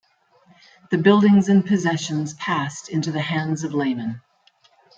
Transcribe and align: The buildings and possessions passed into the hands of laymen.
The 0.89 0.97
buildings 0.97 1.47
and 1.47 1.63
possessions 1.63 2.33
passed 2.33 2.89
into 2.89 3.11
the 3.11 3.21
hands 3.21 3.63
of 3.63 3.75
laymen. 3.75 4.21